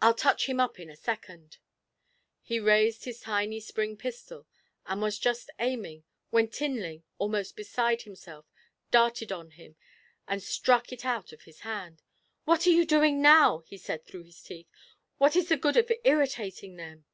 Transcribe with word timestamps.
I'll 0.00 0.14
touch 0.14 0.46
him 0.48 0.60
up 0.60 0.80
in 0.80 0.88
a 0.88 0.96
second.' 0.96 1.58
He 2.40 2.58
raised 2.58 3.04
his 3.04 3.20
tiny 3.20 3.60
spring 3.60 3.98
pistol, 3.98 4.46
and 4.86 5.02
was 5.02 5.18
just 5.18 5.50
aiming, 5.58 6.04
when 6.30 6.48
Tinling, 6.48 7.02
almost 7.18 7.54
beside 7.54 8.00
himself, 8.00 8.46
darted 8.90 9.30
on 9.30 9.50
him, 9.50 9.76
and 10.26 10.42
struck 10.42 10.90
it 10.90 11.04
out 11.04 11.34
of 11.34 11.42
his 11.42 11.60
hand. 11.60 12.00
'What 12.46 12.66
are 12.66 12.70
you 12.70 12.86
doing 12.86 13.20
now?' 13.20 13.58
he 13.66 13.76
said, 13.76 14.06
through 14.06 14.22
his 14.22 14.40
teeth. 14.42 14.70
'What 15.18 15.36
is 15.36 15.50
the 15.50 15.58
good 15.58 15.76
of 15.76 15.92
irritating 16.02 16.76
them?' 16.76 17.04